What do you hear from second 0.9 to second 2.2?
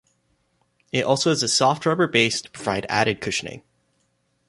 It also has a soft rubber